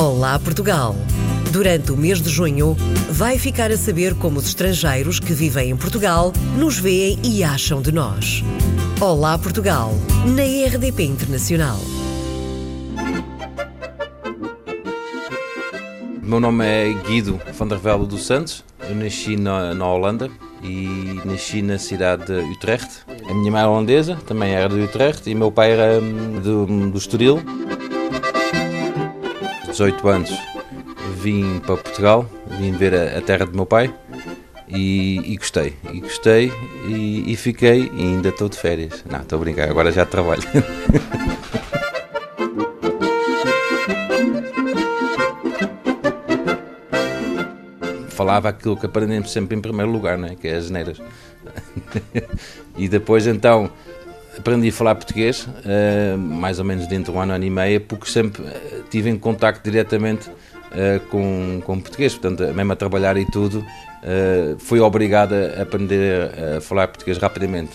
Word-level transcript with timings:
Olá 0.00 0.38
Portugal! 0.38 0.96
Durante 1.52 1.92
o 1.92 1.96
mês 1.96 2.22
de 2.22 2.30
junho, 2.30 2.74
vai 3.10 3.38
ficar 3.38 3.70
a 3.70 3.76
saber 3.76 4.14
como 4.14 4.38
os 4.38 4.46
estrangeiros 4.46 5.20
que 5.20 5.34
vivem 5.34 5.68
em 5.68 5.76
Portugal 5.76 6.32
nos 6.56 6.78
veem 6.78 7.18
e 7.22 7.44
acham 7.44 7.82
de 7.82 7.92
nós. 7.92 8.42
Olá 8.98 9.36
Portugal, 9.36 9.92
na 10.24 10.42
RDP 10.42 11.02
Internacional. 11.02 11.76
Meu 16.22 16.40
nome 16.40 16.64
é 16.64 16.94
Guido 17.06 17.38
van 17.52 17.68
der 17.68 17.76
Velde 17.76 18.06
dos 18.06 18.24
Santos. 18.24 18.64
Eu 18.88 18.94
nasci 18.94 19.36
na, 19.36 19.74
na 19.74 19.86
Holanda 19.86 20.30
e 20.62 21.20
nasci 21.26 21.60
na 21.60 21.76
cidade 21.76 22.24
de 22.24 22.40
Utrecht. 22.52 22.88
A 23.28 23.34
minha 23.34 23.52
mãe 23.52 23.62
é 23.62 23.66
holandesa, 23.66 24.16
também 24.26 24.54
era 24.54 24.70
de 24.70 24.80
Utrecht, 24.80 25.28
e 25.28 25.34
meu 25.34 25.52
pai 25.52 25.72
era 25.72 26.00
hum, 26.00 26.40
do, 26.40 26.90
do 26.90 26.96
Estoril. 26.96 27.42
18 29.70 30.08
anos 30.08 30.30
vim 31.16 31.60
para 31.60 31.76
Portugal, 31.76 32.26
vim 32.58 32.72
ver 32.72 32.94
a, 32.94 33.18
a 33.18 33.20
terra 33.20 33.46
do 33.46 33.54
meu 33.54 33.66
pai 33.66 33.92
e, 34.68 35.32
e, 35.32 35.36
gostei. 35.36 35.76
E 35.92 36.00
gostei 36.00 36.52
e, 36.88 37.32
e 37.32 37.36
fiquei 37.36 37.90
e 37.92 38.02
ainda 38.02 38.28
estou 38.28 38.48
de 38.48 38.56
férias. 38.56 39.04
Não, 39.10 39.20
estou 39.20 39.38
a 39.38 39.40
brincar, 39.40 39.68
agora 39.68 39.90
já 39.92 40.04
trabalho. 40.06 40.42
falava 48.20 48.50
aquilo 48.50 48.76
que 48.76 48.84
aprendemos 48.84 49.32
sempre 49.32 49.56
em 49.56 49.62
primeiro 49.62 49.90
lugar, 49.90 50.18
não 50.18 50.28
é? 50.28 50.34
que 50.34 50.46
é 50.46 50.54
as 50.54 50.68
neiras. 50.68 51.00
e 52.76 52.86
depois 52.86 53.26
então 53.26 53.70
aprendi 54.40 54.68
a 54.68 54.72
falar 54.72 54.94
português, 54.94 55.46
uh, 55.46 56.18
mais 56.18 56.58
ou 56.58 56.64
menos 56.64 56.86
dentro 56.86 57.12
de 57.12 57.18
um 57.18 57.20
ano, 57.20 57.34
ano 57.34 57.44
e 57.44 57.50
meio, 57.50 57.80
porque 57.82 58.10
sempre 58.10 58.42
uh, 58.42 58.48
tive 58.90 59.10
em 59.10 59.18
contacto 59.18 59.62
diretamente 59.62 60.28
uh, 60.28 61.00
com, 61.10 61.60
com 61.64 61.78
português, 61.78 62.14
portanto, 62.14 62.42
mesmo 62.54 62.72
a 62.72 62.76
trabalhar 62.76 63.16
e 63.16 63.26
tudo, 63.26 63.64
fui 64.58 64.80
obrigado 64.80 65.34
a 65.34 65.60
aprender 65.60 66.30
a 66.56 66.60
falar 66.62 66.88
português 66.88 67.18
rapidamente. 67.18 67.72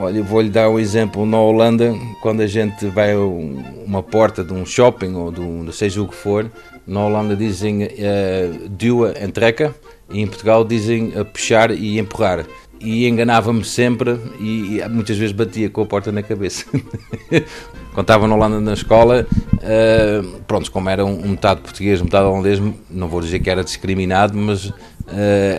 Olha, 0.00 0.20
vou-lhe 0.20 0.50
dar 0.50 0.68
um 0.68 0.80
exemplo. 0.80 1.24
Na 1.24 1.38
Holanda, 1.38 1.94
quando 2.20 2.40
a 2.40 2.46
gente 2.48 2.86
vai 2.86 3.12
a 3.12 3.20
uma 3.20 4.02
porta 4.02 4.42
de 4.42 4.52
um 4.52 4.66
shopping 4.66 5.14
ou 5.14 5.30
de 5.30 5.40
um, 5.40 5.70
seja 5.70 6.02
o 6.02 6.08
que 6.08 6.14
for, 6.16 6.50
na 6.84 7.04
Holanda 7.04 7.36
dizem 7.36 7.84
uh, 7.84 8.68
duwen 8.68 9.14
en 9.22 9.30
trekken, 9.30 9.70
e 9.99 9.99
em 10.12 10.26
Portugal 10.26 10.64
dizem 10.64 11.08
uh, 11.08 11.24
puxar 11.24 11.70
e 11.70 11.98
empurrar 11.98 12.44
e 12.80 13.06
enganava-me 13.06 13.62
sempre 13.62 14.18
e, 14.40 14.80
muitas 14.88 15.16
vezes 15.18 15.32
batia 15.32 15.68
com 15.68 15.82
a 15.82 15.86
porta 15.86 16.10
na 16.10 16.22
cabeça. 16.22 16.64
Quando 17.92 18.04
estava 18.04 18.26
na 18.26 18.34
Holanda 18.34 18.60
na 18.60 18.72
escola, 18.72 19.26
uh, 19.54 20.40
pronto, 20.46 20.70
como 20.72 20.88
era 20.88 21.04
um, 21.04 21.24
um 21.24 21.28
metade 21.30 21.60
português, 21.60 22.00
metade 22.00 22.24
holandês, 22.24 22.60
não 22.90 23.08
vou 23.08 23.20
dizer 23.20 23.40
que 23.40 23.50
era 23.50 23.62
discriminado, 23.62 24.36
mas 24.36 24.66
uh, 24.66 24.74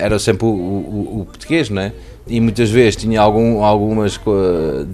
era 0.00 0.18
sempre 0.18 0.46
o, 0.46 0.48
o, 0.48 1.20
o, 1.20 1.24
português, 1.26 1.70
não 1.70 1.82
é? 1.82 1.92
E 2.26 2.40
muitas 2.40 2.70
vezes 2.70 2.96
tinha 2.96 3.20
algum, 3.20 3.64
algumas 3.64 4.18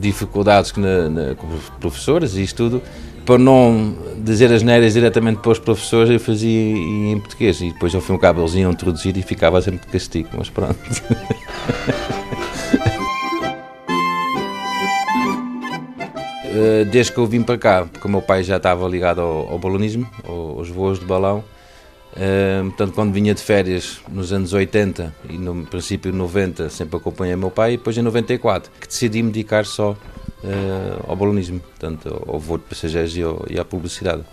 dificuldades 0.01 0.73
na, 0.77 1.09
na, 1.11 1.35
com 1.35 1.47
os 1.47 1.69
professores 1.79 2.35
e 2.37 2.43
isto 2.43 2.57
tudo, 2.57 2.83
para 3.29 3.37
não 3.37 3.95
dizer 4.17 4.51
as 4.51 4.63
neiras 4.63 4.95
diretamente 4.95 5.41
para 5.41 5.53
os 5.53 5.59
professores, 5.59 6.09
eu 6.09 6.19
fazia 6.19 6.73
em 6.73 7.21
português. 7.21 7.61
E 7.61 7.71
depois, 7.71 7.95
ao 7.95 8.01
fim 8.01 8.15
e 8.15 8.27
ao 8.27 8.49
iam 8.49 8.75
e 9.05 9.23
ficava 9.23 9.61
sempre 9.61 9.85
de 9.85 9.93
castigo. 9.93 10.31
Mas 10.33 10.49
pronto. 10.49 10.79
Eh, 16.51 16.85
desde 16.87 17.13
que 17.13 17.19
eu 17.19 17.27
vim 17.27 17.43
para 17.43 17.57
cá, 17.57 17.85
porque 17.85 18.09
o 18.09 18.11
meu 18.11 18.21
pai 18.21 18.43
já 18.43 18.57
estava 18.57 18.89
ligado 18.89 19.21
ao, 19.21 19.53
ao 19.53 19.59
balonismo, 19.61 20.11
aos 20.27 20.69
voos 20.69 20.99
de 20.99 21.05
balão. 21.05 21.45
Uh, 22.15 22.65
portanto, 22.71 22.95
quando 22.95 23.13
vinha 23.13 23.33
de 23.33 23.41
férias 23.41 24.01
nos 24.11 24.33
anos 24.33 24.53
80 24.53 25.15
e 25.31 25.39
no 25.39 25.65
princípio 25.67 26.13
90, 26.13 26.69
sempre 26.71 26.97
acompanhei 26.97 27.37
meu 27.37 27.51
pai. 27.51 27.75
E 27.75 27.77
depois 27.77 27.97
em 27.97 28.03
94, 28.03 28.73
que 28.81 28.89
decidi 28.89 29.23
me 29.23 29.31
dedicar 29.31 29.67
só 29.67 29.95
ao 31.07 31.17
balonismo, 31.17 31.61
portanto, 31.61 32.25
ao 32.27 32.39
voo 32.39 32.59
de 32.59 32.65
passageiros 32.65 33.17
e, 33.17 33.23
ao, 33.23 33.45
e 33.49 33.59
à 33.59 33.65
publicidade. 33.65 34.25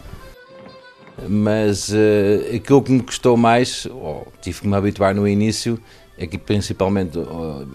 Mas 1.30 1.90
uh, 1.90 2.56
aquilo 2.56 2.82
que 2.82 2.92
me 2.92 3.02
custou 3.02 3.38
mais, 3.38 3.88
oh, 3.90 4.26
tive 4.42 4.62
que 4.62 4.68
me 4.68 4.76
habituar 4.76 5.16
no 5.16 5.28
início, 5.28 5.80
é 6.18 6.28
que 6.28 6.38
principalmente 6.38 7.18
oh, 7.18 7.66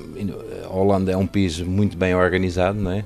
a 0.64 0.74
Holanda 0.74 1.12
é 1.12 1.16
um 1.16 1.26
país 1.26 1.58
muito 1.60 1.96
bem 1.96 2.14
organizado, 2.14 2.78
não 2.78 2.92
é? 2.92 3.04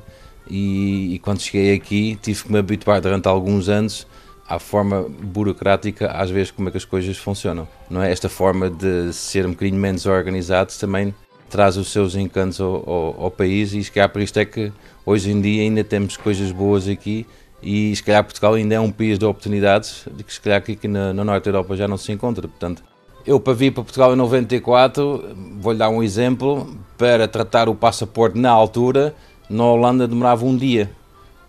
E, 0.48 1.14
e, 1.14 1.18
quando 1.20 1.40
cheguei 1.40 1.74
aqui 1.74 2.18
tive 2.20 2.42
que 2.42 2.52
me 2.52 2.58
habituar 2.58 3.00
durante 3.00 3.26
alguns 3.26 3.68
anos 3.68 4.06
à 4.46 4.58
forma 4.58 5.06
burocrática, 5.08 6.08
às 6.08 6.30
vezes, 6.30 6.50
como 6.50 6.68
é 6.68 6.70
que 6.70 6.76
as 6.76 6.84
coisas 6.84 7.16
funcionam. 7.16 7.66
Não 7.88 8.02
é? 8.02 8.12
Esta 8.12 8.28
forma 8.28 8.68
de 8.68 9.10
ser 9.12 9.46
um 9.46 9.50
bocadinho 9.50 9.80
menos 9.80 10.04
organizado 10.04 10.70
também 10.78 11.14
traz 11.50 11.76
os 11.76 11.92
seus 11.92 12.14
encantos 12.14 12.60
ao, 12.60 12.88
ao, 12.88 13.22
ao 13.24 13.30
país 13.30 13.72
e 13.72 13.82
se 13.82 13.90
calhar 13.90 14.08
por 14.08 14.20
isto 14.20 14.38
é 14.38 14.44
que 14.44 14.72
hoje 15.04 15.30
em 15.30 15.40
dia 15.40 15.62
ainda 15.62 15.84
temos 15.84 16.16
coisas 16.16 16.50
boas 16.50 16.88
aqui 16.88 17.26
e 17.62 17.94
se 17.94 18.02
calhar 18.02 18.22
Portugal 18.22 18.54
ainda 18.54 18.74
é 18.74 18.80
um 18.80 18.90
país 18.90 19.18
de 19.18 19.24
oportunidades 19.24 20.06
de 20.12 20.22
que 20.22 20.32
se 20.32 20.40
calhar 20.40 20.58
aqui 20.58 20.88
na, 20.88 21.12
na 21.12 21.24
Norte 21.24 21.44
da 21.44 21.50
Europa 21.50 21.76
já 21.76 21.88
não 21.88 21.96
se 21.96 22.12
encontra, 22.12 22.46
portanto 22.46 22.82
eu 23.26 23.40
para 23.40 23.54
vir 23.54 23.72
para 23.72 23.82
Portugal 23.82 24.12
em 24.12 24.16
94, 24.16 25.34
vou-lhe 25.58 25.78
dar 25.78 25.88
um 25.88 26.02
exemplo, 26.02 26.76
para 26.98 27.26
tratar 27.26 27.68
o 27.68 27.74
passaporte 27.74 28.38
na 28.38 28.50
altura, 28.50 29.14
na 29.48 29.64
Holanda 29.64 30.06
demorava 30.06 30.44
um 30.44 30.56
dia, 30.56 30.90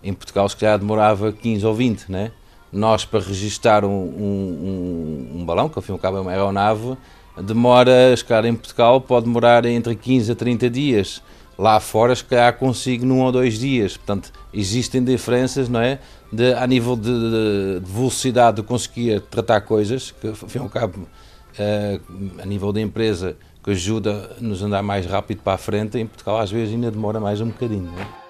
em 0.02 0.12
Portugal 0.12 0.48
se 0.48 0.56
calhar 0.56 0.78
demorava 0.78 1.32
15 1.32 1.66
ou 1.66 1.74
20, 1.74 2.10
né? 2.10 2.32
Nós 2.72 3.04
para 3.04 3.20
registrar 3.20 3.84
um, 3.84 3.90
um, 3.90 5.30
um, 5.34 5.40
um 5.40 5.44
balão, 5.44 5.68
que 5.68 5.78
ao 5.78 5.82
fim 5.82 5.92
e 5.92 5.94
ao 5.94 5.98
cabo 5.98 6.18
é 6.18 6.20
uma 6.20 6.30
aeronave, 6.30 6.96
demora, 7.42 8.16
se 8.16 8.24
calhar 8.24 8.46
em 8.46 8.54
Portugal, 8.54 9.00
pode 9.00 9.26
demorar 9.26 9.64
entre 9.66 9.94
15 9.94 10.32
a 10.32 10.34
30 10.34 10.70
dias. 10.70 11.22
Lá 11.58 11.80
fora, 11.80 12.14
se 12.14 12.24
calhar 12.24 12.56
consigo 12.58 13.06
num 13.06 13.22
ou 13.22 13.32
dois 13.32 13.58
dias. 13.58 13.96
Portanto, 13.96 14.30
existem 14.52 15.02
diferenças, 15.02 15.68
não 15.68 15.80
é? 15.80 15.98
De, 16.30 16.52
a 16.52 16.66
nível 16.66 16.96
de, 16.96 17.10
de, 17.10 17.80
de 17.80 17.90
velocidade 17.90 18.56
de 18.56 18.62
conseguir 18.62 19.20
tratar 19.22 19.62
coisas, 19.62 20.10
que, 20.20 20.26
e 20.26 20.58
ao 20.58 20.68
cabo, 20.68 21.00
uh, 21.00 22.42
a 22.42 22.44
nível 22.44 22.72
da 22.72 22.80
empresa, 22.80 23.36
que 23.62 23.70
ajuda-nos 23.70 24.62
a 24.62 24.66
andar 24.66 24.82
mais 24.82 25.06
rápido 25.06 25.42
para 25.42 25.54
a 25.54 25.58
frente, 25.58 25.98
em 25.98 26.06
Portugal 26.06 26.38
às 26.38 26.50
vezes 26.50 26.74
ainda 26.74 26.90
demora 26.90 27.18
mais 27.18 27.40
um 27.40 27.46
bocadinho. 27.46 27.90
Não 27.90 27.98
é? 27.98 28.25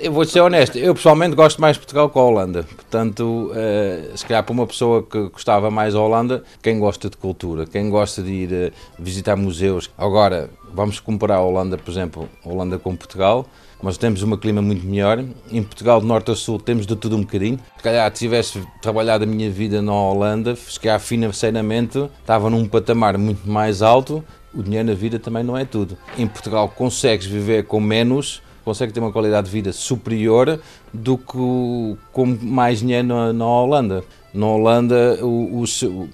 Eu 0.00 0.10
vou 0.10 0.24
ser 0.24 0.40
honesto, 0.40 0.78
eu 0.78 0.94
pessoalmente 0.94 1.36
gosto 1.36 1.60
mais 1.60 1.76
de 1.76 1.80
Portugal 1.80 2.08
que 2.08 2.18
a 2.18 2.22
Holanda. 2.22 2.62
Portanto, 2.62 3.52
uh, 3.52 4.16
se 4.16 4.24
calhar 4.24 4.42
para 4.42 4.52
uma 4.52 4.66
pessoa 4.66 5.02
que 5.02 5.28
gostava 5.28 5.70
mais 5.70 5.92
da 5.92 6.00
Holanda, 6.00 6.42
quem 6.62 6.78
gosta 6.78 7.10
de 7.10 7.16
cultura, 7.18 7.66
quem 7.66 7.90
gosta 7.90 8.22
de 8.22 8.30
ir 8.30 8.52
uh, 8.52 8.72
visitar 8.98 9.36
museus. 9.36 9.90
Agora, 9.98 10.48
vamos 10.72 10.98
comparar 10.98 11.36
a 11.36 11.42
Holanda, 11.42 11.76
por 11.76 11.90
exemplo, 11.90 12.28
a 12.42 12.48
Holanda 12.48 12.78
com 12.78 12.96
Portugal. 12.96 13.46
Nós 13.82 13.98
temos 13.98 14.22
um 14.22 14.34
clima 14.38 14.62
muito 14.62 14.86
melhor. 14.86 15.22
Em 15.50 15.62
Portugal, 15.62 16.00
de 16.00 16.06
norte 16.06 16.30
a 16.30 16.34
sul, 16.34 16.58
temos 16.58 16.86
de 16.86 16.96
tudo 16.96 17.16
um 17.16 17.20
bocadinho. 17.20 17.60
Se 17.76 17.82
calhar, 17.82 18.10
tivesse 18.10 18.66
trabalhado 18.80 19.24
a 19.24 19.26
minha 19.26 19.50
vida 19.50 19.82
na 19.82 19.92
Holanda, 19.92 20.56
se 20.56 20.80
calhar 20.80 20.98
financeiramente 20.98 22.08
estava 22.20 22.48
num 22.48 22.66
patamar 22.66 23.18
muito 23.18 23.46
mais 23.48 23.82
alto. 23.82 24.24
O 24.54 24.62
dinheiro 24.62 24.88
na 24.88 24.94
vida 24.94 25.18
também 25.18 25.44
não 25.44 25.54
é 25.54 25.66
tudo. 25.66 25.98
Em 26.16 26.26
Portugal, 26.26 26.70
consegues 26.70 27.26
viver 27.26 27.66
com 27.66 27.78
menos 27.78 28.40
consegue 28.66 28.92
ter 28.92 28.98
uma 28.98 29.12
qualidade 29.12 29.46
de 29.46 29.52
vida 29.52 29.72
superior 29.72 30.58
do 30.92 31.16
que 31.16 31.96
com 32.12 32.26
mais 32.42 32.80
dinheiro 32.80 33.06
na, 33.06 33.32
na 33.32 33.46
Holanda. 33.46 34.04
Na 34.34 34.46
Holanda, 34.46 35.20
o, 35.22 35.62
o, 35.62 35.64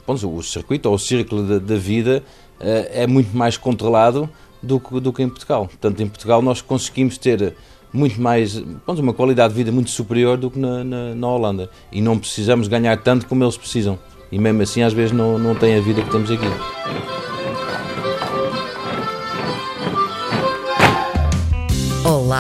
o, 0.07 0.37
o 0.37 0.43
circuito 0.43 0.87
ou 0.87 0.97
o 0.97 0.99
círculo 0.99 1.59
da 1.59 1.77
vida 1.77 2.23
uh, 2.61 2.63
é 2.93 3.07
muito 3.07 3.35
mais 3.35 3.57
controlado 3.57 4.29
do 4.63 4.79
que, 4.79 5.01
do 5.01 5.15
que 5.15 5.23
em 5.23 5.31
Portugal. 5.31 5.67
Portanto, 5.67 6.03
em 6.03 6.07
Portugal 6.07 6.43
nós 6.43 6.61
conseguimos 6.61 7.17
ter 7.17 7.55
muito 7.91 8.21
mais, 8.21 8.63
uma 8.87 9.15
qualidade 9.15 9.55
de 9.55 9.59
vida 9.59 9.73
muito 9.73 9.89
superior 9.89 10.37
do 10.37 10.51
que 10.51 10.59
na, 10.59 10.85
na, 10.85 11.15
na, 11.15 11.29
Holanda. 11.29 11.71
E 11.91 12.03
não 12.03 12.19
precisamos 12.19 12.69
ganhar 12.69 12.99
tanto 12.99 13.27
como 13.27 13.43
eles 13.43 13.57
precisam. 13.57 13.99
E 14.31 14.39
mesmo 14.39 14.61
assim, 14.61 14.83
às 14.83 14.93
vezes, 14.93 15.13
não, 15.13 15.39
não 15.39 15.55
têm 15.55 15.77
a 15.77 15.81
vida 15.81 16.03
que 16.03 16.11
temos 16.11 16.31
aqui. 16.31 17.22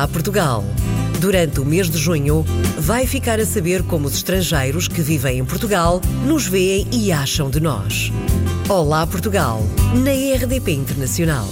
Portugal! 0.08 0.64
Durante 1.20 1.60
o 1.60 1.64
mês 1.64 1.88
de 1.88 1.98
junho, 1.98 2.44
vai 2.78 3.06
ficar 3.06 3.38
a 3.38 3.46
saber 3.46 3.82
como 3.84 4.06
os 4.06 4.14
estrangeiros 4.14 4.88
que 4.88 5.00
vivem 5.00 5.38
em 5.38 5.44
Portugal 5.44 6.00
nos 6.26 6.46
veem 6.46 6.86
e 6.90 7.12
acham 7.12 7.48
de 7.48 7.60
nós. 7.60 8.10
Olá 8.68 9.06
Portugal, 9.06 9.62
na 10.02 10.10
RDP 10.10 10.72
Internacional. 10.72 11.46